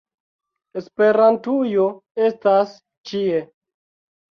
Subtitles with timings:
[0.81, 1.85] -Esperantujo
[2.31, 2.75] estas
[3.13, 3.47] ĉie!